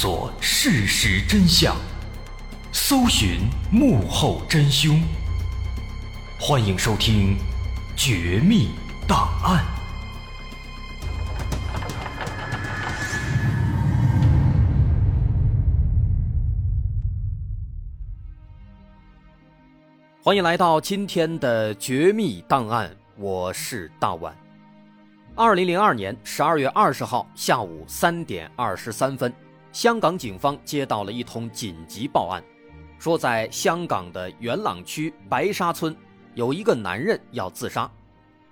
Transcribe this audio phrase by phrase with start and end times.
[0.00, 1.74] 索事实真相，
[2.70, 5.02] 搜寻幕后真凶。
[6.38, 7.36] 欢迎收听
[7.96, 8.68] 《绝密
[9.08, 9.64] 档案》，
[20.22, 24.32] 欢迎来到今天的《绝密档案》，我是大碗。
[25.34, 29.34] 二零零二年十二月二十号下午三点二十三分，
[29.78, 32.42] 香港警方接到了一通紧急报案，
[32.98, 35.96] 说在香港的元朗区白沙村
[36.34, 37.88] 有一个男人要自杀，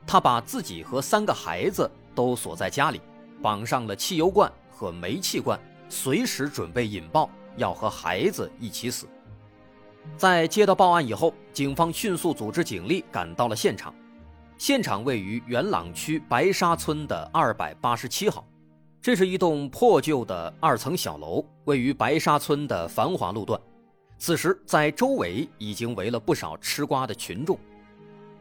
[0.07, 3.01] 他把自己和三个孩子都锁在家里，
[3.43, 9.09] 绑上了汽油罐和煤气罐，随时准备引爆，要和孩子一起死。
[10.17, 13.93] 在接到报案以后，警方迅速组织警力赶到了现场。
[14.59, 18.47] 现场位于元朗区白沙村的二百八十七号，
[19.07, 23.61] 这是一栋破旧的二层小楼，位于白沙村的繁华路段。
[24.19, 27.57] 此时，在周围已经围了不少吃瓜的群众。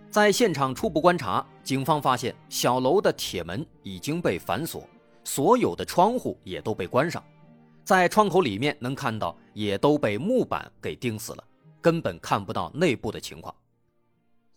[0.10, 4.90] 在现场初步观察，警方发现小楼的铁门已经被反锁，
[5.24, 7.24] 所有的窗户也都被关上，
[7.84, 11.44] 在窗口里面能看到也都被木板给钉死了，
[11.80, 13.54] 根本看不到内部的情况。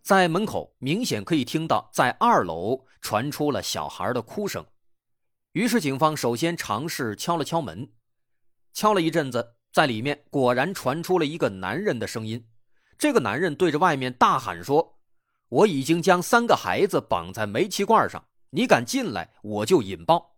[0.00, 4.64] 在门口明显可以听到，在二楼传出了小孩的哭声。
[5.58, 7.90] 于是警方首先尝试敲了敲门，
[8.72, 12.46] 敲了一阵子，在里面果然传出了一个男人的声音。
[12.96, 15.00] 这个男人对着外面大喊说
[15.50, 20.36] ：“我已经将三个孩子绑在煤气罐上，你敢进来，我就引爆。”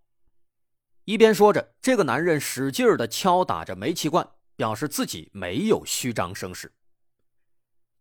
[1.04, 6.72] 一边说着，这个男人使劲的敲打着煤气罐，表示自己没有虚张声势。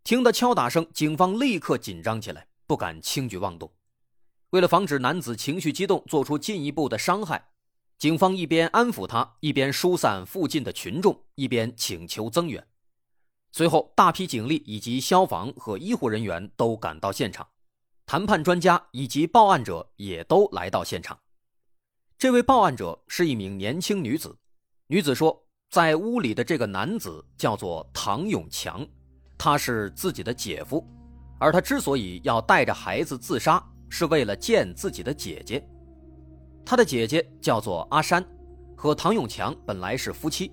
[0.06, 3.70] 听到敲打声，警方立刻紧张起来，不敢轻举妄动。
[4.52, 7.50] 为了防止男子情绪激动，做出进一步的伤害，
[7.98, 12.66] 警方一边安抚他，一边疏散附近的群众，一边请求增援。
[13.52, 17.48] 随后，大批警力以及消防和医护人员都赶到现场，
[18.06, 21.18] 谈判专家以及报案者也都来到现场。
[22.18, 24.38] 这位报案者是一名年轻女子，
[24.88, 28.86] 女子说，在屋里的这个男子叫做唐永强。
[29.38, 30.86] 他是自己的姐夫，
[31.40, 35.68] 而他之所以要带着孩子自杀，是为了见自己的姐姐。
[36.66, 38.24] 他的姐姐叫做阿山，
[38.76, 40.52] 和唐永强本来是夫妻，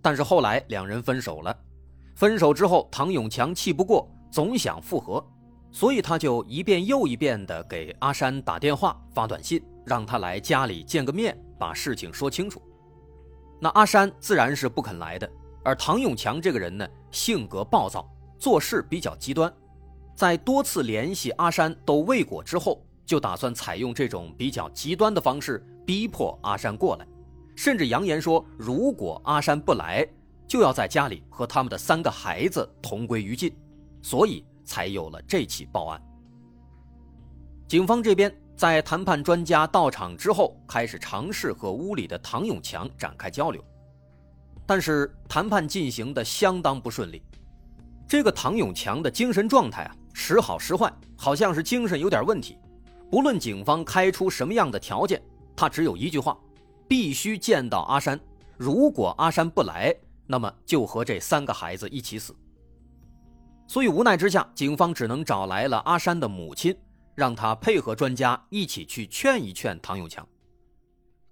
[0.00, 1.56] 但是后来两人分手了。
[2.14, 5.24] 分手之后，唐永强气不过，总想复合，
[5.70, 12.60] 所以他就一遍又一遍地给阿山打电话、发短信，让他来家里见个面，把事情说清楚。
[13.60, 15.30] 那阿山自然是不肯来的，
[15.62, 18.08] 而唐永强这个人呢，性格暴躁。
[18.38, 19.52] 做事比较极端，
[20.18, 27.06] 在多次联系阿山都未果之后，就打算采用这种比较极端的方式逼迫阿山过来，
[27.54, 30.04] 甚至扬言说，如果阿山不来，
[30.48, 33.56] 就要在家里和他们的三个孩子同归于尽，
[34.02, 36.02] 所以才有了这起报案。
[37.68, 43.64] 警方这边在谈判专家到场之后，开始尝试和屋里的唐永强展开交流，
[44.66, 47.22] 但是谈判进行的相当不顺利。
[48.08, 52.58] 这个唐永强的精神状态啊，时好时坏，好像是精神有点问题。
[53.10, 55.22] 不论警方开出什么样的条件，
[55.56, 56.38] 他只有一句话：
[56.86, 58.18] 必须见到阿山。
[58.56, 59.94] 如果阿山不来，
[60.26, 62.34] 那么就和这三个孩子一起死。
[63.66, 66.76] 所以无奈之下，警方只能找来了阿山的母亲，
[67.14, 70.26] 让他配合专家一起去劝一劝唐永强。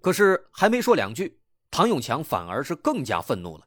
[0.01, 1.39] 可是还没说两句，
[1.69, 3.65] 唐永强反而是更加愤怒了。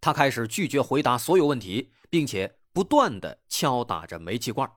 [0.00, 4.70] 他开始拒绝回答所有问题，并且不断的敲打着煤气罐。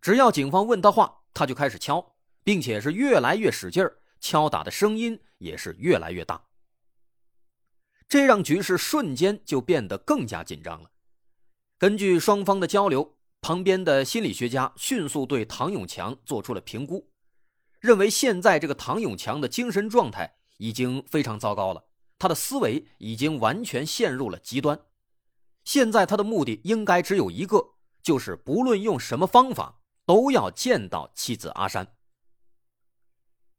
[0.00, 6.44] 只要警方问他话，他就开始敲，并且是越来越使劲儿，敲打的声音也是越来越大。
[8.08, 10.90] 这让局势瞬间就变得更加紧张了。
[11.76, 17.10] 根据双方的交流，旁边的心理学家迅速对唐永强做出了评估，
[17.80, 21.84] 认为现在这个唐永强的精神状态已经非常糟糕了。
[22.18, 24.80] 他的思维已经完全陷入了极端，
[25.68, 27.62] 现在他的目的应该只有一个，
[28.02, 31.86] 就是不论用什么方法都要见到妻子阿山。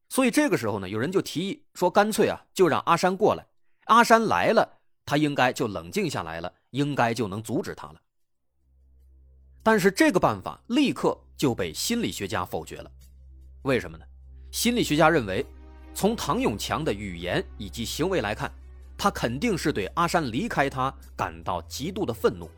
[0.09, 3.45] 所以这个时候呢，有人就提议说，干脆啊，就让阿山过来。
[3.85, 8.01] 阿山来了，他应该就冷静下来了，应该就能阻止他了。
[9.61, 12.91] 但是这个办法立刻就被心理学家否决了，
[13.61, 14.05] 为什么呢？
[14.51, 15.45] 心理学家认为。
[15.93, 18.51] 从唐永强的语言以及行为来看，
[18.99, 22.51] 他肯定是对阿山离开他感到极度的愤怒，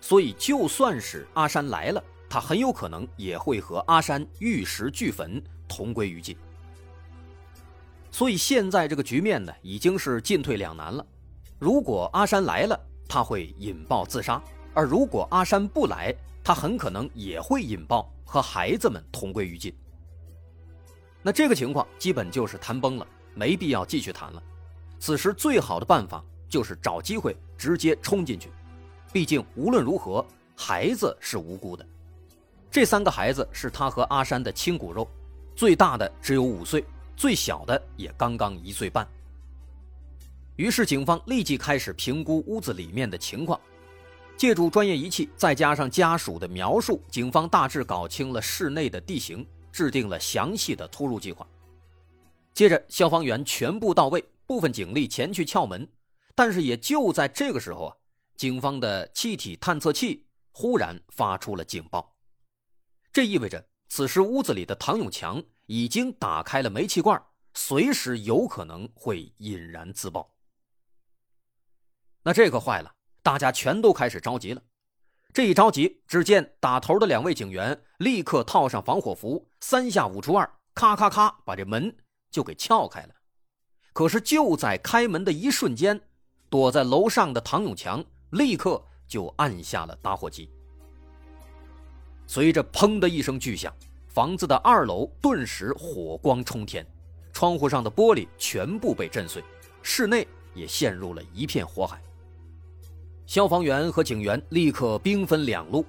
[0.00, 6.36] 所以就算是阿山来了，他很有可能也会和阿山玉石俱焚，同归于尽。
[8.12, 11.04] 所以现在这个局面呢，已经是进退两难了。
[11.58, 14.40] 如果阿山来了，他会引爆自杀；
[14.72, 16.14] 而如果阿山不来，
[16.44, 19.76] 他很可能也会引爆和孩子们同归于尽。
[21.20, 24.42] 那这个情况基本就是谈崩了，没必要继续谈了。
[25.00, 28.52] 此时最好的办法就是找机会直接冲进去，
[29.12, 30.24] 毕竟无论如何，
[30.54, 31.84] 孩子是无辜的。
[32.70, 35.08] 这三个孩子是他和阿山的亲骨肉，
[35.56, 36.84] 最大的只有五岁，
[37.16, 39.08] 最小的也刚刚一岁半。
[40.56, 43.58] 于是警方立即开始评估屋子里面的情况，
[44.36, 51.46] 借助专业仪器，再加上家属的描述，警方大致搞清了室内的地形，制定了详细的突入计划。
[52.52, 55.88] 接着，消防员全部到位，部分警力前去撬门，
[56.34, 57.96] 但是也就在这个时候啊，
[58.34, 62.16] 警方的气体探测器忽然发出了警报。
[63.12, 67.24] 这意味着，此时屋子里的唐永强已经打开了煤气罐，
[67.54, 70.34] 随时有可能会引燃自爆。
[72.24, 72.92] 那这可坏了，
[73.22, 74.60] 大家全都开始着急了。
[75.32, 81.96] 这一着急，只见打头的两位警员立刻套上防火服，三下五除二，咔咔咔，把这门
[82.32, 83.14] 就给撬开了。
[83.92, 86.00] 可是就在开门的一瞬间，
[86.48, 90.48] 躲在楼上的唐永强立刻就按下了打火机。
[92.26, 93.74] 随着“砰”的一声巨响，
[94.06, 96.86] 房子的二楼顿时火光冲天，
[97.32, 99.42] 窗户上的玻璃全部被震碎，
[99.82, 102.00] 室内也陷入了一片火海。
[103.26, 105.84] 消防员和警员立刻兵分两路，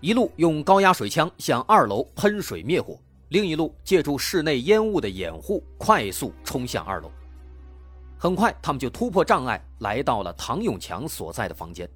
[0.00, 7.10] 一路用高压水枪向二楼喷水灭火，另一路借助室内烟雾的掩护，快速冲向二楼。
[8.22, 11.90] 很快，他们就突破障碍，来到了唐永强所在的房间。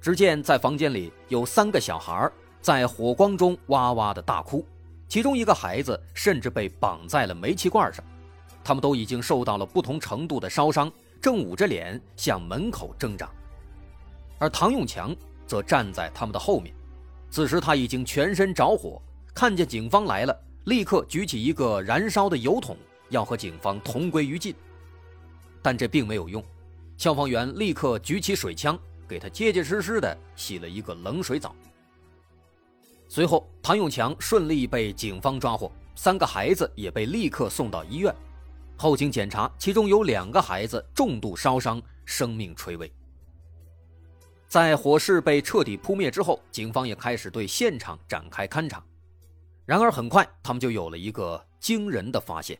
[0.00, 2.32] 只见在房间里有三个小孩
[2.62, 4.66] 在火光中哇哇的大哭，
[5.08, 8.02] 其中一个孩子甚至被绑在了煤气罐上，
[8.64, 10.90] 他们都已经受到了不同程度的烧伤，
[11.20, 13.28] 正捂着脸向门口挣扎。
[14.38, 15.14] 而唐永强
[15.46, 16.74] 则站在他们的后面，
[17.28, 18.98] 此时他已经全身着火，
[19.34, 20.34] 看见警方来了，
[20.64, 22.74] 立刻举起一个燃烧的油桶，
[23.10, 24.54] 要和警方同归于尽。
[25.62, 26.44] 但这并没有用，
[26.98, 28.78] 消防员立刻举起水枪，
[29.08, 31.54] 给他结结实实的洗了一个冷水澡。
[33.08, 38.14] 随后，唐永强顺利被警方抓获，三个孩子也被立刻送到医院。
[38.76, 42.90] 后经检查，其中有两个孩子重度烧伤，生命垂危。
[44.48, 48.82] 在火势被彻底扑灭之后，警方也开始对现场展开勘查。
[49.64, 52.58] 然而，很快他们就有了一个惊人的发现。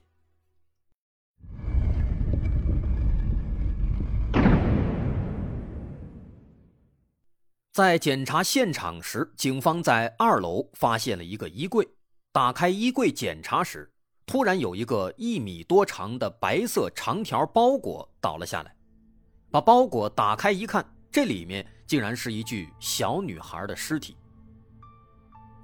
[7.72, 11.88] 在检查现场时，警方在二楼发现了一个衣柜。
[12.30, 13.90] 打开衣柜检查时，
[14.26, 18.76] 突然有一个一米多长的白色长条包裹倒了下来。
[19.50, 24.19] 把包裹打开一看，这里面竟然是一具小女孩的尸体。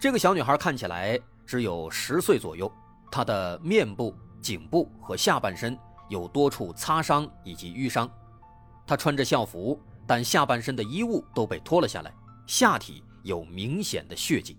[0.01, 2.73] 这个小女孩看起来只有十岁左右，
[3.11, 8.11] 她的面部、颈部和下半身有多处擦伤以及淤伤。
[8.87, 9.79] 她穿着校服。
[10.09, 12.13] 但下半身的衣物都被脱了下来，
[12.47, 14.59] 下体有明显的血迹。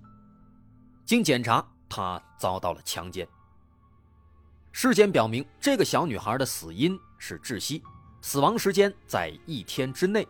[1.04, 3.28] 经检查，她遭到了强奸。
[4.72, 7.84] 尸检表明，这个小女孩的死因是窒息，
[8.22, 10.28] 死亡时间在一天之内，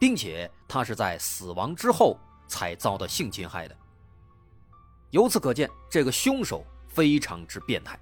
[0.00, 2.18] 并且她是在死亡之后
[2.48, 3.76] 才遭到性侵害的。
[5.10, 8.00] 由此可见，这个凶手非常之变态。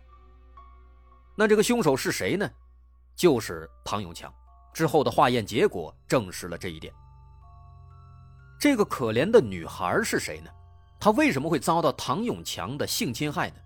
[1.35, 2.49] 那这个凶手是谁呢？
[3.17, 4.33] 就是唐永强。
[4.73, 6.93] 之后的化验结果证实了这一点。
[8.59, 10.51] 这个可怜的女孩是谁呢？
[11.01, 13.57] 她为什么会遭到唐永强的性侵害呢？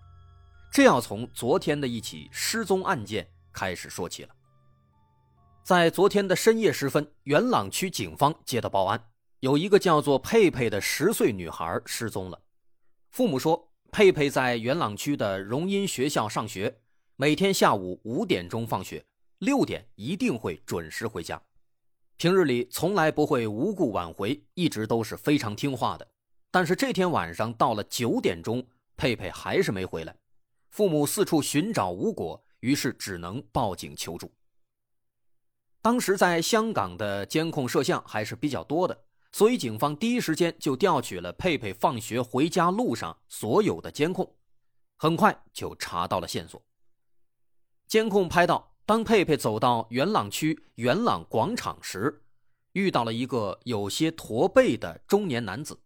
[0.71, 4.29] 这要从昨天的一起失踪案件开始说起了。
[5.63, 9.01] 在昨天的深夜时分，元朗区警方接到报案，
[9.41, 12.41] 有一个叫做佩佩的十岁女孩失踪了。
[13.11, 16.79] 父母说，佩佩在元朗区的荣音学校上学，
[17.15, 19.05] 每天下午五点钟放学。
[19.39, 21.39] 六点一定会准时回家，
[22.17, 26.07] 平日里从来不会无故晚回，一直都是非常听话的。
[26.49, 28.65] 但是这天晚上到了九点钟，
[28.95, 30.15] 佩佩还是没回来，
[30.71, 34.33] 父母四处寻找无果，于是只能报警求助。
[35.83, 44.35] 当时在香港的监控摄像还是比较多的，所以警方第一时间就调取了佩佩放学回家路上所有的监控，
[44.95, 46.59] 很快就查到了线索。
[47.87, 48.73] 监控拍到。
[48.87, 52.21] 当佩佩走到元朗区元朗广场时，
[52.71, 55.77] 遇到了一个有些驼背的中年男子，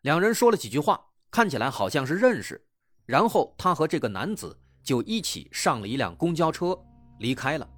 [0.00, 0.98] 两人说了几句话，
[1.30, 2.66] 看起来好像是认识。
[3.04, 6.74] 然后他和这个男子就一起上了一辆公交车，
[7.18, 7.68] 离开了。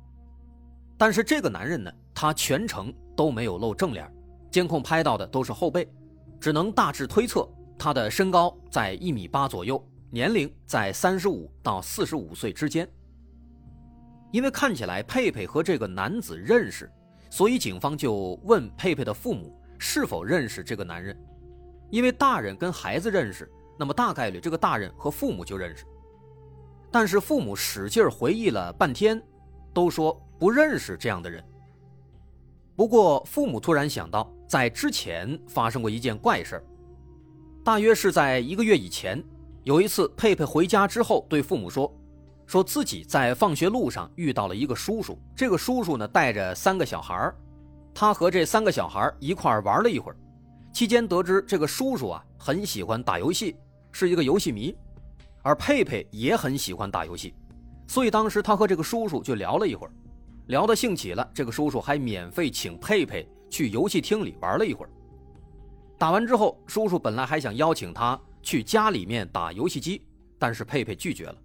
[0.96, 4.08] 但是这个男人呢，他全程都没有露正脸，
[4.52, 5.92] 监控拍到的都是后背，
[6.40, 12.88] 只能大致推测他的身高在一米八左右，年龄在三十五到四十五岁之间。
[14.36, 16.92] 因为看起来佩佩和这个男子认识，
[17.30, 21.16] 所以警方就问佩佩的父母是否认识这个男人。
[21.88, 25.86] 因为大人跟孩子认识，那么大概率这个大人和父母就认识。
[26.90, 29.18] 但是父母使劲回忆了半天，
[29.72, 31.42] 都说不认识这样的人。
[32.76, 36.62] 不过父母突然想到，在之前发生过一件怪事
[37.64, 39.24] 大约是在一个月以前，
[39.64, 41.90] 有一次佩佩回家之后对父母说。
[42.46, 47.32] 说自己在放学路上遇到了一个叔叔，这个叔叔呢带着三个小孩
[47.92, 50.16] 他和这三个小孩一块玩了一会儿，
[50.72, 53.56] 期间得知这个叔叔啊很喜欢打游戏，
[53.90, 54.76] 是一个游戏迷，
[55.42, 57.34] 而佩佩也很喜欢打游戏，
[57.88, 59.92] 所以当时他和这个叔叔就聊了一会儿，
[60.46, 64.90] 聊得兴起了，这个叔叔还免费请佩佩去游戏厅里玩了一会儿。
[65.98, 70.02] 打完之后，叔叔本来还想邀请他去家里面打游戏机，
[70.38, 71.36] 但是佩佩拒绝了。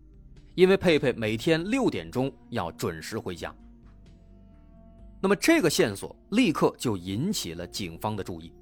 [0.55, 3.55] 因为佩佩每天六点钟要准时回家，
[5.21, 8.53] 那么这个线索立刻就引起了警方的注意。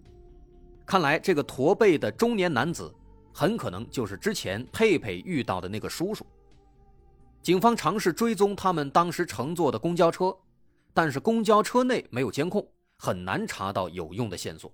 [0.86, 2.94] 看来这个驼背的中年男子
[3.34, 6.26] 很可能就是之前佩佩遇到的那个叔叔。
[7.42, 10.36] 警方尝试追踪他们当时乘坐的公交车，
[10.94, 12.68] 但是公交车内没有监控，
[12.98, 14.72] 很难查到有用的线索。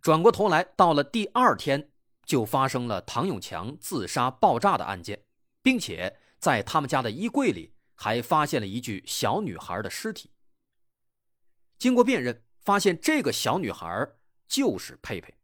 [0.00, 1.90] 转过头来，到了第二天，
[2.24, 5.23] 就发生了唐永强自杀爆炸的案件。
[5.64, 10.30] 并且在他们家的衣柜里还发现了一具小女孩的尸体。
[11.78, 14.06] 经过辨认，发现这个小女孩
[14.46, 15.34] 就是佩佩。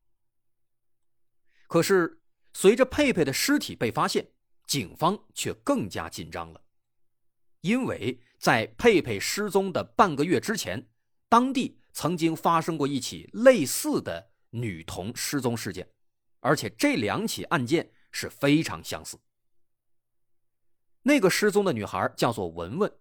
[1.66, 2.20] 可是，
[2.52, 4.30] 随着佩佩的尸体被发现，
[4.66, 6.60] 警方却更加紧张了，
[7.62, 10.90] 因为在佩佩失踪的半个月之前，
[11.30, 15.88] 当地曾经发生过一起类似的女童失踪事件，
[16.40, 19.18] 而且这两起案件是非常相似。
[21.02, 22.92] 那个失踪的女孩叫做文文，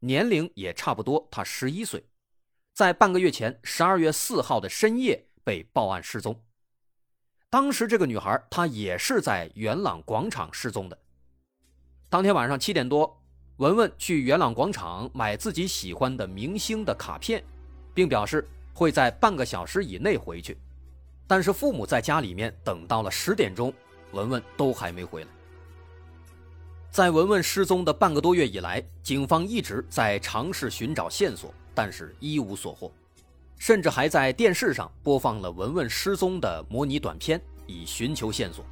[0.00, 2.04] 年龄也差不多，她十一岁，
[2.74, 6.38] 在半个月前十二月四号的深夜被报案失踪。
[7.48, 10.98] 当时这个女孩她也是在元朗广场失踪的。
[12.10, 13.22] 当天晚上七点多，
[13.56, 17.42] 文文去元朗广场买自己喜欢的明星的卡片，
[17.94, 20.58] 并表示会在半个小时以内回去，
[21.26, 23.72] 但是父母在家里面等到了十点钟，
[24.12, 25.28] 文文都还没回来。
[26.96, 32.90] 在文文失踪的半个多月以来，警方一直在尝试寻找线索，但是一无所获，
[33.58, 38.64] 甚至还在电视上播放了文文失踪的模拟短片，以寻求线索。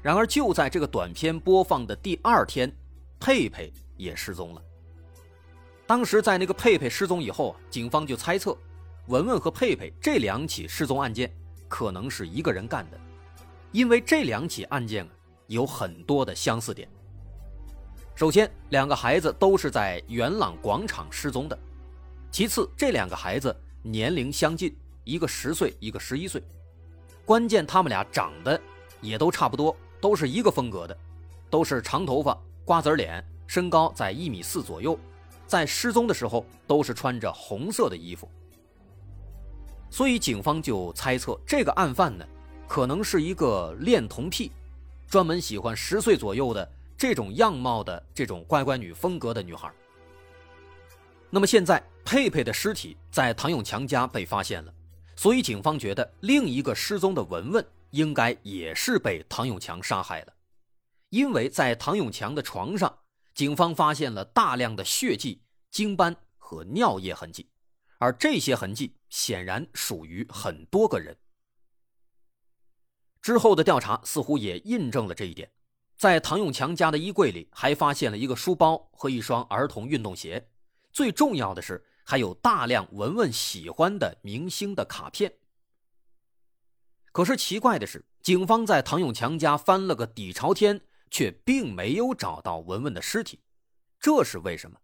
[0.00, 2.74] 然而，就在这个短片播放的第二天，
[3.20, 4.62] 佩佩也失踪了。
[5.86, 8.56] 当时，在那个佩佩失踪以后啊，警方就猜测，
[9.08, 11.30] 文文和佩佩这两起失踪案件
[11.68, 12.98] 可能是一个人干的，
[13.72, 15.06] 因为这两起案件
[15.48, 16.88] 有很多的相似点。
[18.22, 21.58] 首先，两个孩子都是在元朗广场失踪的。
[22.30, 23.52] 其次，这两个孩子
[23.82, 26.40] 年龄相近，一个十岁，一个十一岁。
[27.24, 28.60] 关键，他们俩长得
[29.00, 30.96] 也都差不多，都是一个风格的，
[31.50, 34.96] 都是长头发、瓜子脸，身高在一米四左右。
[35.48, 38.30] 在失踪的时候，都是穿着红色的衣服。
[39.90, 42.24] 所以，警方就猜测，这个案犯呢，
[42.68, 44.52] 可能是一个恋童癖，
[45.08, 46.70] 专门喜欢十岁左右的。
[47.02, 49.68] 这种样貌的这种乖乖女风格的女孩。
[51.30, 54.72] 那么现在佩佩的尸体在唐永强家被发现了，
[55.16, 60.32] 所以警方觉得另一个失踪的文文应该也是被唐永强杀害了，
[61.08, 62.96] 因为在唐永强的床上，
[63.34, 65.42] 警方发现了大量的血迹、
[65.72, 67.50] 精斑和尿液痕迹，
[67.98, 71.16] 而这些痕迹显然属于很多个人。
[73.20, 75.50] 之后的调查似乎也印证了这一点。
[76.02, 80.48] 在唐永强家的衣柜里，还发现了一个书包和一双儿童运动鞋。
[80.92, 85.32] 最重要的是，还有大量文文喜欢的明星的卡片。
[87.12, 93.38] 可是奇怪的是，警方在唐永强家翻了个底朝天，却并没有找到文文的尸体。
[94.00, 94.76] 这是为什么？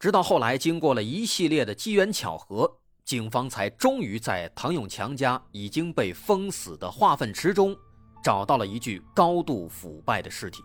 [0.00, 7.78] 直到后来，经过了一系列的机缘巧合，警方才终于在唐永强家已经被封死的化粪池中。
[8.26, 10.60] 找到了一具高度腐败的尸体。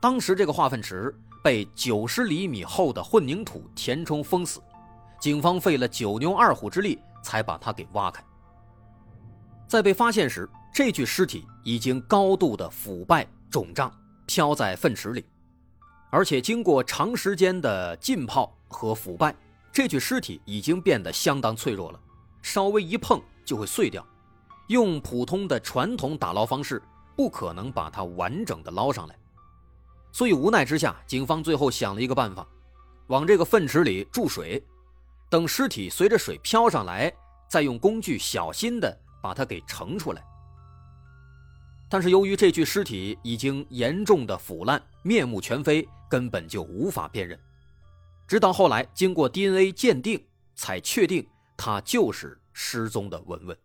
[0.00, 4.60] 当时这个化粪池被九十厘米厚的混凝土填充封死，
[5.20, 8.24] 警方费了九牛二虎之力才把它给挖开。
[9.68, 13.88] 在被发现时，这具尸体已经高度的腐败肿胀，
[14.26, 15.24] 飘在粪池里，
[16.10, 19.32] 而且经过长时间的浸泡和腐败，
[19.70, 22.00] 这具尸体已经变得相当脆弱了，
[22.42, 24.04] 稍微一碰就会碎掉。
[24.70, 26.80] 用普通的传统打捞方式，
[27.16, 29.18] 不可能把它完整的捞上来。
[30.12, 32.46] 所以无奈之下，警方最后想了一个办法，
[33.08, 34.64] 往这个粪池里注水，
[35.28, 37.12] 等尸体随着水漂上来，
[37.48, 40.22] 再用工具小心的把它给盛出来。
[41.88, 47.36] 但是由于这具尸体已经严重的腐烂，面目全非，根本就无法辨认。
[48.28, 50.24] 直到后来经过 DNA 鉴定，
[50.54, 53.58] 才确定他就是失踪的文文。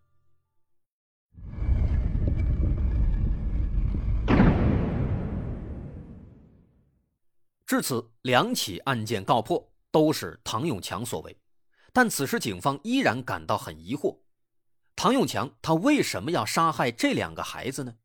[7.66, 11.36] 至此，两起案件告破，都是唐永强所为。
[11.92, 14.20] 但此时警方依然感到很疑惑：
[14.96, 17.96] 唐永强他为什么要杀害这两个孩子呢？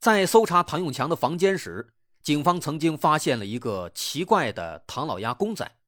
[0.00, 5.78] 在搜查唐永强的房间时，警方曾经发现了一个奇怪的唐老鸭公仔，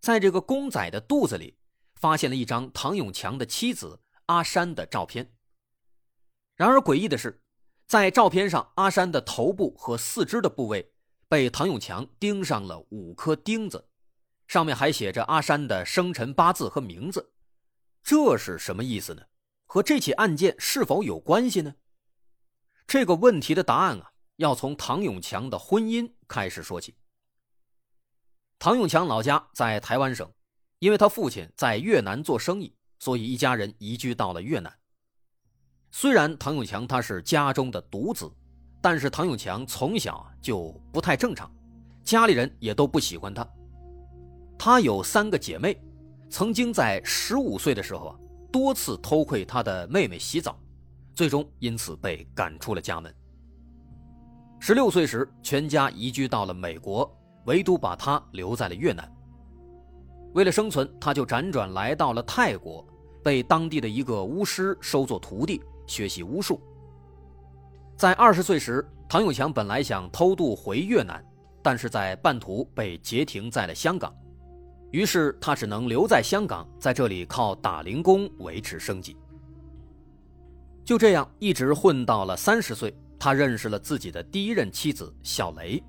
[0.00, 1.58] 在这个公仔的肚子里，
[1.96, 5.34] 发现了一张唐永强的妻子阿山的照片。
[6.56, 7.42] 然而诡异的是，
[7.86, 10.93] 在照片上，阿山的头部和四肢的部位。
[11.34, 13.88] 被唐永强钉上了五颗钉子，
[14.46, 17.32] 上面还写着阿山的生辰八字和名字，
[18.04, 19.22] 这是什么意思呢？
[19.66, 21.74] 和这起案件是否有关系呢？
[22.86, 26.94] 这个问题的答案啊，要从唐永强的婚姻开始说起。
[28.60, 30.32] 唐永强老家在台湾省，
[30.78, 34.72] 因为他父亲在越南做生意，所以一家人移居到了越南。
[35.90, 38.32] 虽然唐永强他是家中的独子。
[38.84, 41.50] 但是唐永强从小就不太正常，
[42.04, 43.48] 家里人也都不喜欢他。
[44.58, 45.82] 他有三个姐妹，
[46.28, 48.16] 曾经在十五岁的时候啊，
[48.52, 50.54] 多次偷窥他的妹妹洗澡，
[51.14, 53.10] 最终因此被赶出了家门。
[54.60, 57.10] 十六岁时，全家移居到了美国，
[57.46, 59.10] 唯独把他留在了越南。
[60.34, 62.86] 为了生存，他就辗转来到了泰国，
[63.22, 66.60] 被当地的一个巫师收作徒弟，学习巫术。
[68.04, 71.24] 在二十岁时，唐永强本来想偷渡回越南，
[71.62, 74.14] 但是在半途被截停在了香港，
[74.90, 79.16] 于是他只能留在香港，在这里靠打零工维持生计。
[80.84, 85.82] 就这样一直混到了三十岁，他认识了自己的第一任妻子小雷。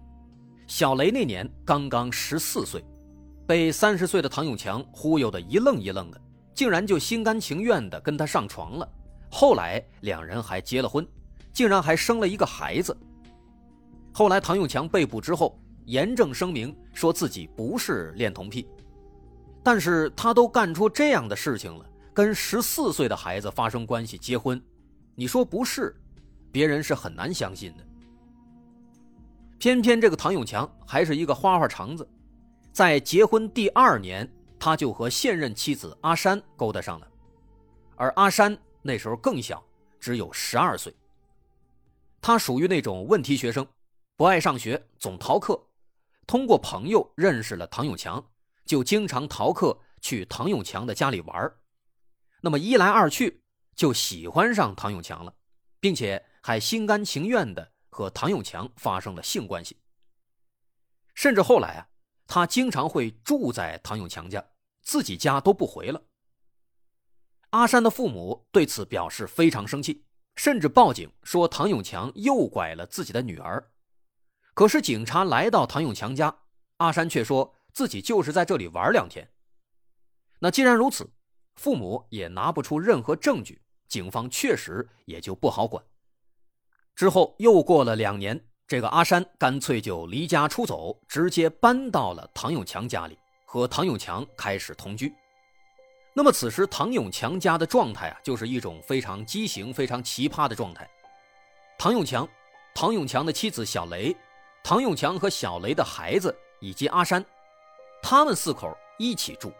[0.67, 2.81] 小雷那年刚刚十四岁，
[3.45, 6.21] 被三十岁的唐永强忽悠的一愣一愣的，
[6.53, 8.89] 竟然就心甘情愿的跟他上床了。
[9.29, 11.05] 后来两人还结了婚。
[11.55, 12.95] 竟然还生了一个孩子。
[14.13, 18.67] 后来唐永强被捕之后，严正声明说自己不是恋童癖，
[19.63, 24.61] 但是他都干出这样的事情了，跟十四岁的孩子发生关系结婚，
[25.15, 25.95] 你说不是，
[26.51, 27.83] 别人是很难相信的。
[29.57, 32.05] 偏偏这个唐永强还是一个花花肠子，
[32.73, 37.07] 在结婚第二年，他就和现任妻子阿山勾搭上了，
[37.95, 39.63] 而阿山那时候更小，
[39.99, 40.93] 只有十二岁。
[42.25, 43.67] 他属于那种问题学生，
[44.15, 45.63] 不爱上学，总逃课。
[46.25, 48.31] 通过朋友认识了唐永强，
[48.65, 51.55] 就经常逃课去唐永强的家里玩
[52.41, 53.43] 那么一来二去，
[53.75, 55.31] 就喜欢上唐永强了，
[55.79, 59.77] 并且还心甘情愿的和唐永强发生了性关系。
[61.13, 61.87] 甚至后来啊，
[62.25, 64.43] 他经常会住在唐永强家，
[64.81, 66.01] 自己家都不回了。
[67.51, 70.03] 阿山的父母对此表示非常生气。
[70.35, 73.71] 甚至报警说唐永强诱拐了自己的女儿，
[74.53, 76.35] 可是警察来到唐永强家，
[76.77, 79.29] 阿山却说自己就是在这里玩两天。
[80.39, 81.09] 那既然如此，
[81.55, 85.83] 父母也拿不出任何证据，警方确实也就不好管。
[86.95, 95.13] 之后又过了两年，这个阿山干脆就离家出走，直接搬到了唐永强家里，和唐永强开始同居。
[96.17, 100.89] 那么此时唐永强家的状态啊，就是一种非常畸形、非常奇葩的状态。
[101.77, 102.25] 唐永强、
[102.73, 104.15] 唐永强的妻子小雷、
[104.63, 107.23] 唐永强和小雷的孩子以及阿山，
[108.01, 109.51] 他们四口一起住。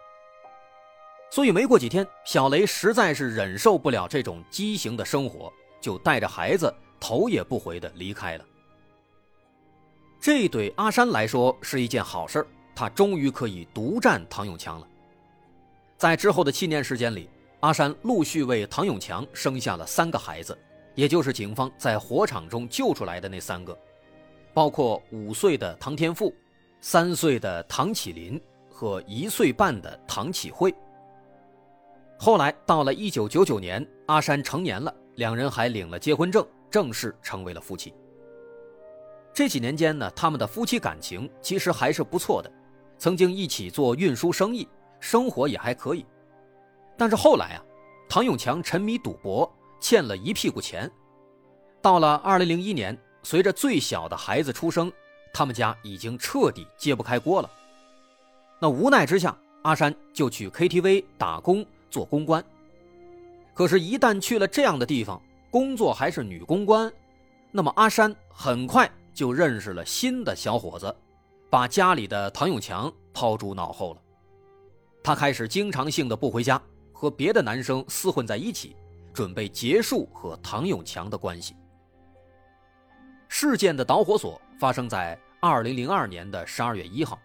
[1.30, 8.46] 所以没过几天，小雷实在是忍受不了这种畸形的生活，就带着孩子头也不回的离开了。
[10.22, 14.88] 这对阿山来说是一件好事他终于可以独占唐永强了。
[15.98, 17.30] 在之后的七年时间里，
[17.62, 20.58] 阿山陆续为唐永强生下了三个孩子，
[20.94, 23.78] 也就是警方在火场中救出来的那三个，
[24.54, 26.36] 包括五岁的唐天富、
[26.82, 30.74] 三岁的唐启林和一岁半的唐启慧。
[32.18, 37.94] 后来到了一九九九年，阿山成年了，两人还领了结婚证，正式成为了夫妻。
[39.34, 42.52] 这几年间呢，他们的夫妻感情其实还是不错的，
[42.98, 44.68] 曾经一起做运输生意，
[45.06, 46.04] 生活也还可以。
[46.98, 47.64] 但是后来啊，
[48.10, 49.48] 唐永强沉迷赌博，
[49.80, 50.92] 欠了一屁股钱。
[51.80, 54.92] 到了二零零一年，随着最小的孩子出生，
[55.32, 57.50] 他们家已经彻底揭不开锅了。
[58.60, 62.44] 那无奈之下，阿山就去 KTV 打工做公关。
[63.54, 66.92] 可是，一旦去了这样的地方，工作还是女公关，
[67.52, 70.94] 那么阿山很快就认识了新的小伙子，
[71.48, 74.02] 把家里的唐永强抛诸脑后了。
[75.06, 76.60] 他开始经常性的不回家。
[76.92, 78.74] 和别的男生厮混在一起，
[79.14, 81.54] 准备结束和唐永强的关系。
[83.28, 87.20] 事件的导火索发生在二零零二年的十二月一号。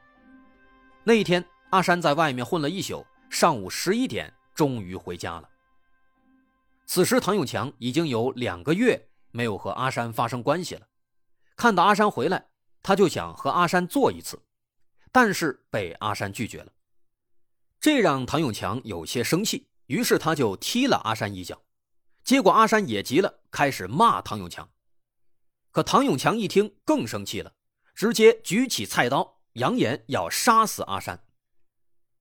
[1.04, 5.48] 那一天，阿山在外面混了一宿，上午十一点终于回家了。
[6.84, 10.82] 此时，唐永强已经有两个月没有和阿山发生关系了。
[11.56, 12.44] 看到阿山回来，
[12.82, 14.42] 他就想和阿山做一次，
[15.12, 16.72] 但是被阿山拒绝了。
[17.80, 21.62] 这让唐永强有些生气，于是他就踢了阿山一脚，
[22.22, 24.68] 结果阿山也急了，开始骂唐永强。
[25.70, 27.54] 可唐永强一听更生气了，
[27.94, 31.24] 直接举起菜刀，扬言要杀死阿山。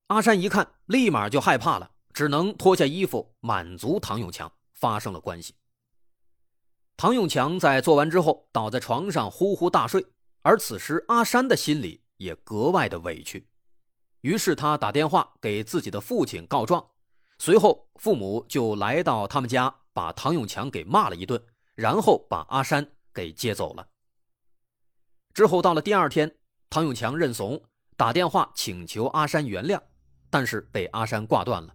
[0.06, 5.54] 阿山一看，立马就害怕了，只能脱下衣服满足唐永强，发生了关系。
[6.96, 10.06] 唐永强在做完之后倒在床上呼呼大睡，
[10.40, 13.49] 而此时阿山的心里也格外的委屈。
[14.22, 16.84] 于是他打电话给自己的父亲告状，
[17.38, 21.42] 随后父母就来到他们家，把唐永强给骂了一顿，
[21.74, 23.86] 然后把阿山给接走了。
[25.32, 26.30] 之后到了第二天，
[26.68, 27.62] 唐永强认怂，
[27.96, 29.80] 打电话请求阿山原谅，
[30.28, 31.74] 但是被阿山挂断了，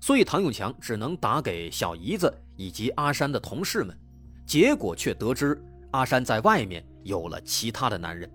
[0.00, 3.98] 所以唐永强只能打给小姨子以及阿山的同事们，
[4.46, 8.30] 结果却得知阿山在外面有了其他的男人。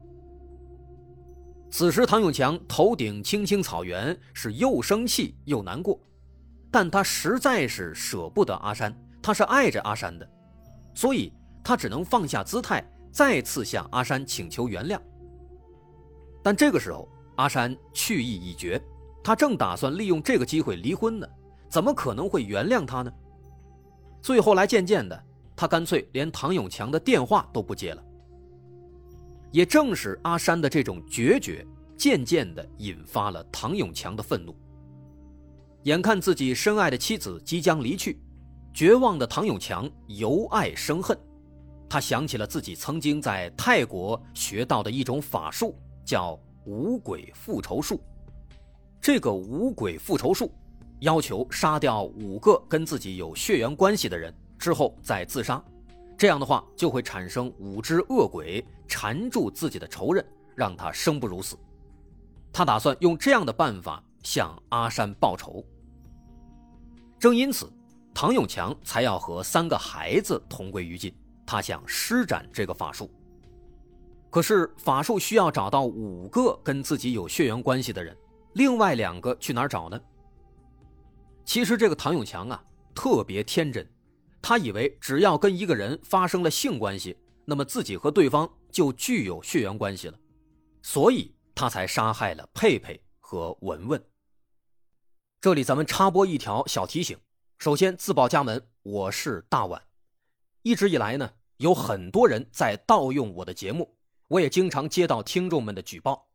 [1.71, 5.97] 此时，唐永强头顶青青草原，是又生气又难过，
[6.69, 10.29] 但他实在是舍不得阿山，他是爱着阿山的，
[10.93, 11.31] 所以
[11.63, 14.99] 他只能放下姿态，再次向阿山请求原谅。
[16.43, 17.07] 但这个时候，
[17.37, 18.79] 阿山去意已决，
[19.23, 21.27] 他正打算利用这个机会离婚呢，
[21.69, 23.09] 怎么可能会原谅他呢？
[24.21, 25.23] 所以后来渐渐的，
[25.55, 28.03] 他干脆连唐永强的电话都不接了。
[29.51, 31.65] 也正是阿山的这种决绝，
[31.97, 34.55] 渐渐地引发了唐永强的愤怒。
[35.83, 38.19] 眼看自己深爱的妻子即将离去，
[38.73, 41.17] 绝望的唐永强由爱生恨。
[41.89, 47.99] 他想起了自己曾经在泰国学到的一种法术，叫五鬼复仇术。
[49.01, 50.53] 这个五鬼复仇术，
[50.99, 55.61] 要求杀掉五个跟自己有血缘关系的人之后再自杀。
[56.21, 61.57] 这样的话，就会产生五只恶鬼缠住自己的仇人，让他生不如死。
[62.53, 65.65] 他打算用这样的办法向阿山报仇。
[67.17, 67.67] 正因此，
[68.13, 71.11] 唐永强才要和三个孩子同归于尽。
[71.43, 73.09] 他想施展这个法术。
[74.29, 78.15] 可是法术需要找到五个跟自己有血缘关系的人，
[78.53, 79.99] 另外两个去哪儿找呢？
[81.43, 83.83] 其实这个唐永强啊，特别天真。
[84.41, 90.19] 他以为只要跟一个人发生了性关系，那么自己和对方就具有血缘关系了，
[90.81, 94.03] 所以他才杀害了佩佩和文文。
[95.39, 97.17] 这里咱们插播一条小提醒：
[97.59, 99.81] 首先自报家门，我是大碗。
[100.63, 103.95] 一直以来呢，有很多人在盗用我的节目，
[104.27, 106.27] 我也经常接到听众们的举报。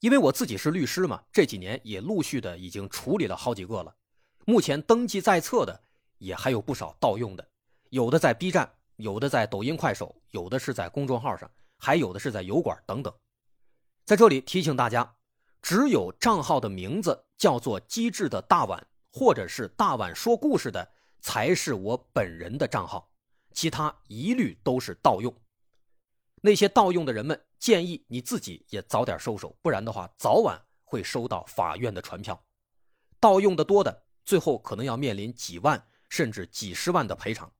[0.00, 3.94] 因为我自己是律师嘛，这几年也陆续的已经处理了好几个了，
[4.44, 5.84] 目前登记在册的。
[6.18, 7.48] 也还有不少盗用的，
[7.90, 13.12] 有的在 B 站，有的在抖音、快手，有的是在公众号上，还有的是在油管等等。
[14.04, 15.16] 在这里提醒大家，
[15.62, 23.10] 只有账号的名字叫做“机智的大碗”或者是“大碗说故事”的，才是我本人的账号，
[23.52, 25.34] 其他一律都是盗用。
[26.40, 32.40] 那些盗用的人们，建议你自己也早点收手，不然的话，早晚会收到法院的传票。
[33.20, 35.84] 盗用的多的，最后可能要面临几万。
[36.08, 37.50] 甚至几十万的赔偿。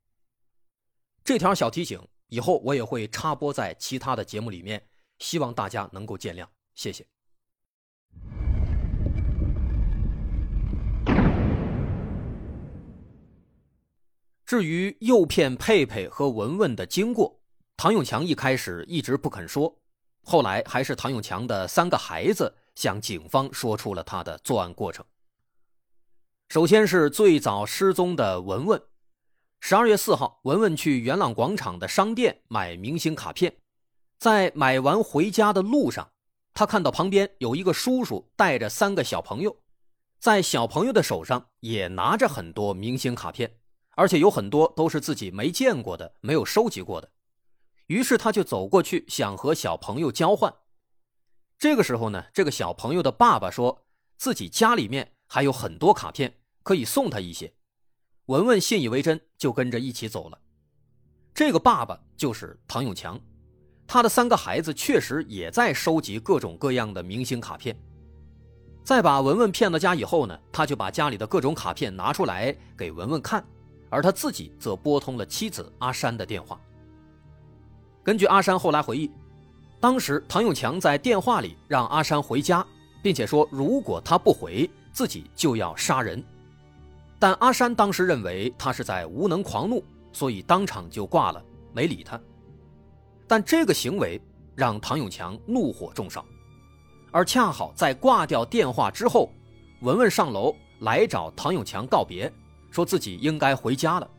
[1.24, 4.82] 这条小提醒以后我也会插播在其他的节目里面，
[5.18, 7.06] 希望大家能够见谅，谢谢。
[14.46, 17.38] 至于诱骗佩佩和文文的经过，
[17.76, 19.78] 唐永强一开始一直不肯说，
[20.22, 25.04] 后来还是唐永强的三个孩子向警方说出了他的作案过程。
[26.48, 28.82] 首先是最早失踪的文文。
[29.60, 33.58] 十二月四号，文文去元朗广场的商店买明星卡片，
[34.18, 36.10] 在买完回家的路上，
[36.54, 39.54] 他看到旁边有一个叔叔带着三个小朋友，
[40.18, 43.58] 在小朋友的手上也拿着很多明星卡片，
[43.90, 47.10] 而且有很多都是自己没见过的、没有收集过的。
[47.88, 50.54] 于是他就走过去，想和小朋友交换。
[51.58, 53.84] 这个时候呢，这个小朋友的爸爸说
[54.16, 57.52] 自己家里面还有很多卡片，可以送他一些。
[58.26, 60.38] 文文信以为真，就跟着一起走了。
[61.32, 63.20] 这个爸爸就是唐永强，
[63.86, 67.78] 他的三个孩子确实也在收集各种各样的明星卡片。
[68.82, 73.44] 在把文文骗到家以后呢，他就把家里的各种卡片拿出来给文文看，
[73.90, 76.58] 而他自己则拨通了妻子阿山的电话。
[78.02, 79.10] 根据阿山后来回忆，
[79.78, 82.66] 当时唐永强在电话里让阿山回家，
[83.02, 86.20] 并且说如果他不回，自己就要杀人。
[87.20, 89.80] 但阿山当时认为他是在无能狂怒，
[90.12, 91.40] 所以当场就挂了，
[91.72, 92.20] 没理他。
[93.24, 94.20] 但这个行为
[94.56, 96.24] 让唐永强怒火中烧，
[97.12, 99.30] 而恰好在挂掉电话之后，
[99.82, 102.32] 文文上楼来找唐永强告别，
[102.68, 104.10] 说自己应该回家了。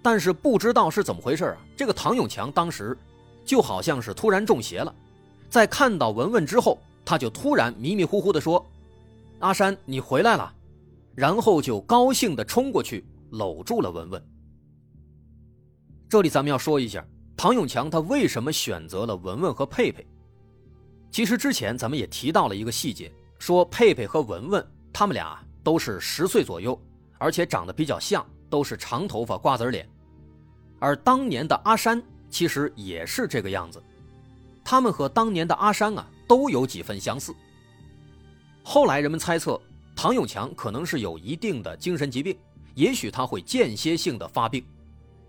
[0.00, 2.96] 但是不知道是怎么回事啊，这个唐永强当时
[3.44, 4.94] 就好像是突然中邪了，
[5.50, 8.64] 在看到文文之后，他就突然迷迷糊糊地说
[9.42, 10.52] ：“阿山，你回来了。”
[11.14, 14.26] 然后就高兴地冲过去搂住了文文。
[16.08, 17.04] 这里咱们要说一下，
[17.36, 20.06] 唐永强他为什么选择了文文和佩佩？
[21.10, 26.80] 其实之前咱们也提到了一个细节，说佩佩和文文他们俩都是十岁左右，
[27.18, 29.86] 而且长得比较像，都是长头发瓜子脸。
[30.78, 33.82] 而当年的阿山其实也是这个样子，
[34.64, 37.34] 他们和当年的阿山啊都有几分相似。
[38.62, 39.60] 后来人们猜测。
[39.94, 42.36] 唐永强可能是有一定的精神疾病，
[42.74, 44.64] 也许他会间歇性的发病，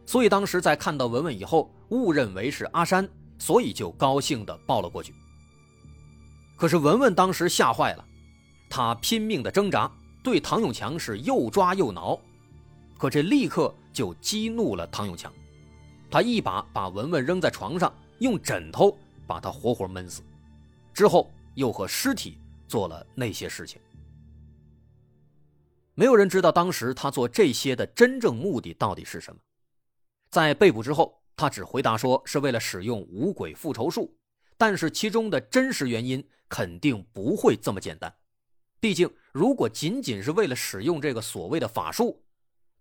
[0.06, 5.14] 所以当时在看到文文以后，误认为是阿山，所以就高兴的抱了过去。
[6.56, 8.06] 可是文文当时吓坏了，
[8.70, 9.92] 他拼命的挣扎，
[10.24, 12.18] 对唐永强是又抓又挠，
[12.98, 15.32] 可这立刻就激怒了唐永强，
[16.10, 20.24] 他一把把文文扔在床上，用枕头把他活活闷死，
[20.94, 22.38] 之后又和尸体
[22.74, 23.80] 做了那些事情。
[25.94, 29.40] 没有人知道当时他做这些的真正目的到底是什么。
[30.32, 34.18] 在被捕之后，他只回答说是为了使用五鬼复仇术，
[34.58, 38.12] 但是其中的真实原因肯定不会这么简单。
[38.80, 42.26] 毕竟，如果仅仅是为了使用这个所谓的法术，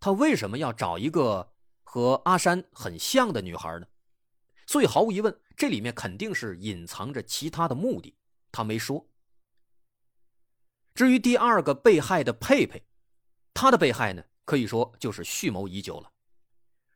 [0.00, 1.52] 他为什么要找一个
[1.82, 3.86] 和阿山很像的女孩呢？
[4.66, 8.16] 所以，毫无疑问，这里面肯定是隐藏着其他的目的，
[8.50, 9.06] 他没说。
[10.94, 12.82] 至于第二个被害的佩佩。
[13.54, 16.10] 他的被害呢，可以说就是蓄谋已久了。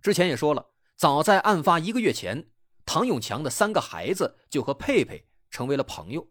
[0.01, 2.49] 之前也说了，早在案发一个月前，
[2.85, 6.29] 唐永强的三个孩子就和佩佩成为了朋友。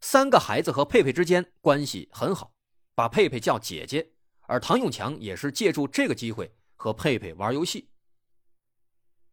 [0.00, 2.52] 三个孩子和佩佩之间关系很好，
[2.94, 4.12] 把佩佩叫姐姐。
[4.42, 7.90] 而唐永强也是借助这个机会和佩佩玩游戏。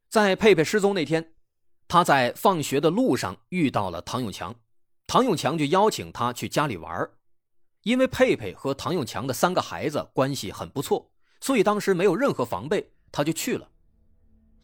[0.10, 1.36] 在佩佩失踪那天，
[1.88, 4.56] 他在放学的路上遇到了唐永强，
[5.08, 7.10] 唐永强就邀请他去家里玩。
[7.86, 11.08] 因为佩佩和唐永强的三个孩子关系很不错，
[11.40, 13.70] 所以当时没有任何防备，他就去了。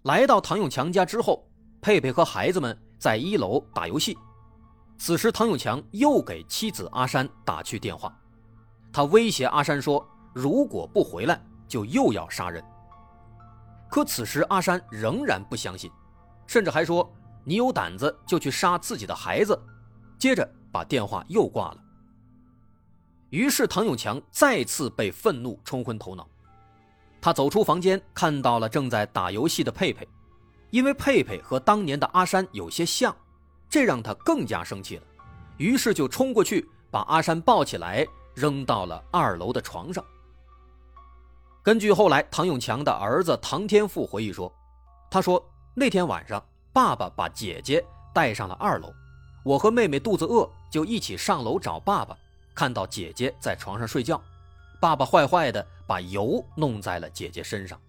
[0.02, 1.48] 来到唐永强家之后，
[1.82, 4.18] 佩佩和孩子们在一楼打游戏。
[4.98, 8.12] 此时，唐永强又给妻子阿山打去电话，
[8.92, 10.04] 他威胁阿山说
[10.34, 12.64] ：“如果不回来，就又要杀人。”
[13.88, 15.92] 可此时阿山仍然不相信，
[16.48, 17.08] 甚至还说
[17.46, 19.56] ：“你有胆子就去杀自己的孩子。”
[20.18, 21.78] 接着把电话又挂了。
[23.32, 26.28] 于是唐永强再次被愤怒冲昏头脑，
[27.22, 30.06] 他走出房间，看到了正在打游戏的佩佩，
[30.70, 33.16] 因为佩佩和当年的阿山有些像，
[33.70, 35.04] 这让他更加生气了，
[35.56, 40.04] 于是就冲过去把阿山抱起来扔到了二楼的床上。
[41.64, 44.54] 根据后来唐永强的儿子唐天富回忆说，
[45.10, 45.42] 他说
[45.74, 47.82] 那天晚上爸爸把姐姐
[48.14, 48.92] 带上了二楼，
[49.46, 52.18] 我和妹妹肚子饿就一起上楼找爸爸。
[52.54, 54.22] 看到姐姐在床上睡觉，
[54.80, 57.80] 爸爸坏坏的把油弄在了姐姐身上。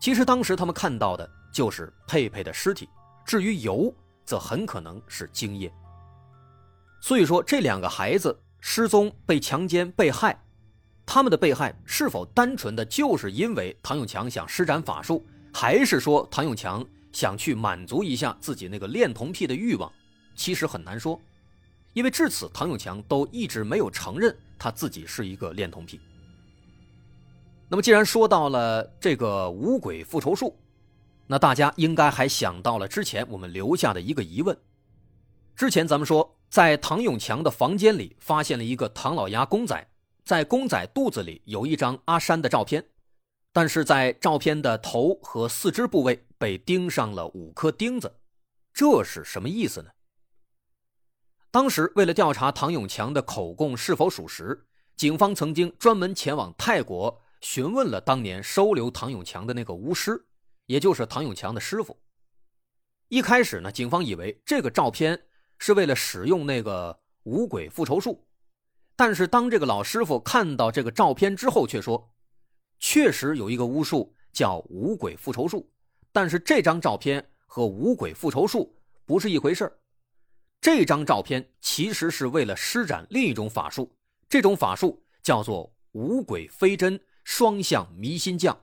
[0.00, 2.88] 其实当时他们看到的就是佩佩的尸体，
[3.24, 3.92] 至于油，
[4.24, 5.72] 则很可能是精液。
[7.00, 10.40] 所以说，这两个孩子失踪、被强奸、被害，
[11.04, 19.90] 他们的被害是否单纯的就是因为唐永强想施展法术，还是说唐永强想去满足一下自己那个恋童癖的欲望，
[20.34, 21.20] 其实很难说。
[21.98, 25.98] 因为至此，唐永强都一直没有承认他自己是一个恋童癖。
[27.68, 30.56] 那么，既然说到了这个五鬼复仇术，
[31.26, 34.56] 那大家应该还想到了之前我们留下的一个疑问。
[35.56, 39.88] 之前咱们说，在唐永强的房间里发现了一个唐老鸭公仔，
[40.24, 42.84] 在公仔肚子里有一张阿山的照片，
[43.52, 48.14] 但是在照片的头和四肢部位被钉上了五颗钉子，
[48.72, 49.90] 这是什么意思呢？
[51.50, 60.26] 当时为了调查唐永强的口供是否属实，警方曾经专门前往泰国询问了当年收留唐永强的那个巫师，
[60.66, 61.96] 也就是唐永强的师傅。
[63.08, 65.22] 一开始呢，警方以为这个照片。
[65.60, 68.24] 是为了使用那个五鬼复仇术，
[68.94, 72.14] 但是当这个老师傅看到这个照片之后，却说，
[72.78, 75.68] 确实有一个巫术叫五鬼复仇术，
[76.12, 78.72] 但是这张照片和五鬼复仇术
[79.04, 79.68] 不是一回事
[80.60, 83.94] 这张照片其实是为了施展另一种法术，
[84.28, 88.58] 这种法术叫做五鬼飞针双向迷心降。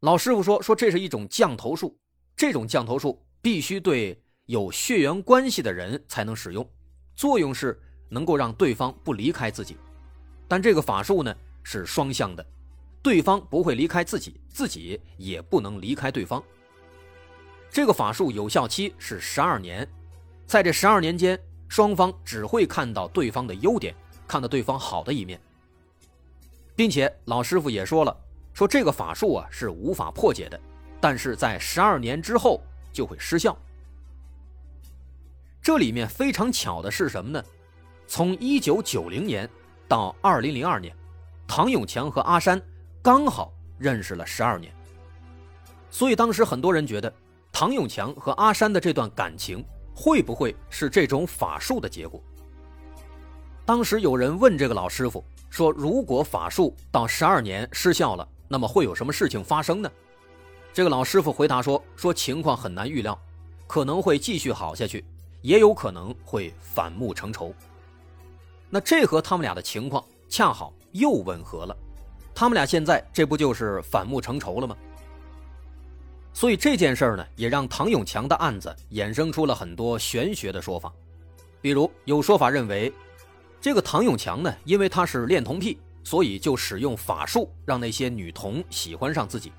[0.00, 1.98] 老师傅说，说这是一种降头术，
[2.36, 4.20] 这种降头术必须对。
[4.46, 6.70] 有血缘关系的人才能使用，
[7.16, 9.78] 作用是能够让对方不离开自己，
[10.46, 12.46] 但这个法术呢是双向的，
[13.02, 16.44] 对方不会离开自己，自己也不能离开对方。
[17.74, 19.84] 这个法术有效期是十二年，
[20.46, 21.36] 在这十二年间，
[21.68, 23.92] 双方只会看到对方的优点，
[24.28, 25.40] 看到对方好的一面，
[26.76, 28.16] 并且老师傅也说了，
[28.52, 30.60] 说这个法术啊是无法破解的，
[31.00, 33.58] 但是在十二年之后就会失效。
[35.60, 37.44] 这里面非常巧的是什么呢？
[38.06, 39.50] 从一九九零年
[39.88, 40.94] 到二零零二年，
[41.48, 42.62] 唐永强和阿山
[43.02, 44.72] 刚好认识了十二年。
[45.90, 47.12] 所以当时很多人觉得，
[47.54, 49.64] 唐永强和阿山的这段感情
[49.94, 52.20] 会不会是这种法术的结果？
[53.64, 59.88] 当时有人问这个老师傅说：“如果法术到十二年失效了，那么会有什么事情发生呢？”
[60.74, 63.16] 这个老师傅回答说：“说情况很难预料，
[63.68, 65.04] 可能会继续好下去。”
[65.40, 67.54] 也有可能会反目成仇。
[68.68, 71.76] 那这和他们俩的情况恰好又吻合了，
[72.34, 74.74] 他们俩现在这不就是反目成仇了吗？
[76.34, 80.92] 所以这件事儿呢，也让唐永强的案子衍生出了很多玄学的说法。
[81.60, 82.92] 比如有说法认为，
[83.60, 89.52] 这个唐永强呢，因为他是恋童癖，所以就使用法术让那些女童喜欢上自己。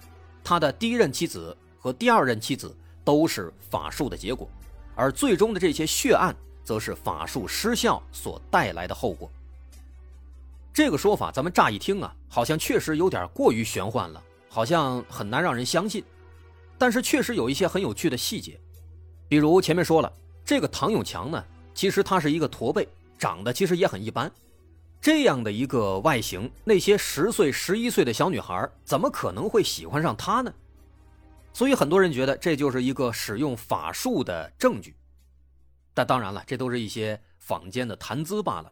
[0.44, 4.48] 他的第一任妻子和第二任妻子都是法术的结果。
[4.96, 9.32] 而最终的这些血案，则是法术失效所带来的后果。
[10.74, 16.04] 这个说法，咱们乍一听啊，好像确实有点过于玄幻了，好像很难让人相信。
[16.78, 18.60] 但是确实有一些很有趣的细节，
[19.28, 20.12] 比如前面说了，
[20.44, 24.32] 这个唐永强呢，其实他是一个驼背，长得其实也很一般。
[25.02, 30.54] 这样的一个外形，那些十岁、十一岁的小女孩怎么可能会喜欢上他呢？
[31.54, 34.96] 所以很多人觉得这就是一个使用法术的证据，
[35.94, 38.72] 但当然了，这都是一些坊间的谈资罢了。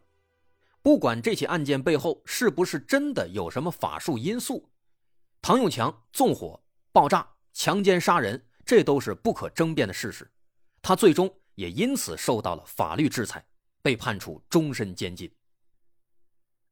[0.82, 4.68] 不管这起案件背后是不是真的有什么法术因素，
[5.42, 6.60] 唐永强纵火、
[6.92, 10.30] 爆炸、强奸杀人，这都是不可争辩的事实。
[10.82, 13.46] 他最终也因此受到了法律制裁，
[13.82, 15.32] 被判处终身监禁。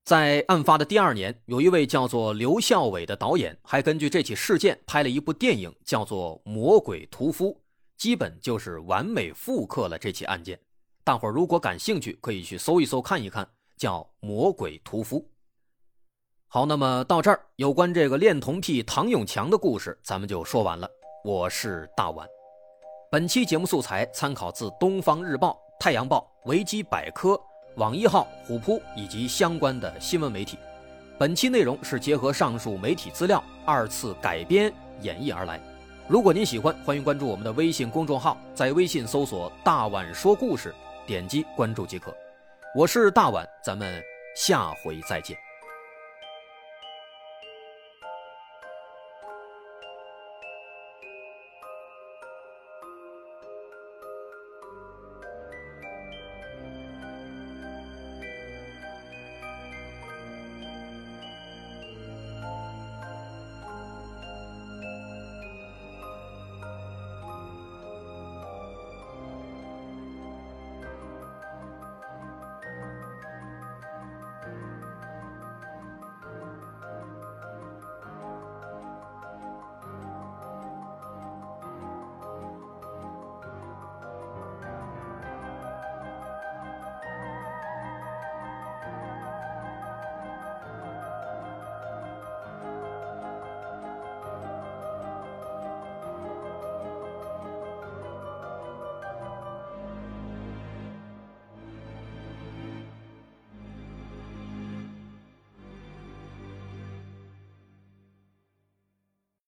[0.03, 7.53] 在案发的第二年，有一位叫做刘孝伟的导演，还根据这起事件拍了一部电影，叫做《魔鬼屠夫》，
[7.95, 10.59] 基本就是完美复刻了这起案件。
[11.03, 15.19] 大伙如果感兴趣，可以去搜一搜看一看，叫《魔鬼屠夫》。
[16.53, 20.85] 好，那么到这儿，有关这个恋童癖唐永强的故事，咱们就说完了。
[21.23, 22.27] 我是大碗，
[23.09, 27.29] 本期节目素材参考自《东方日报》《太阳报》《维基百科》。
[27.77, 30.57] 网一号、虎扑以及相关的新闻媒体，
[31.17, 35.57] 本期内容是结合上述媒体资料二次改编演绎而来。
[36.05, 40.75] 如果您喜欢，欢迎关注我们的微信公众号，在微信搜索“大碗说故事”，
[41.07, 42.13] 点击关注即可。
[42.75, 44.03] 我是大碗，咱们
[44.35, 45.37] 下回再见。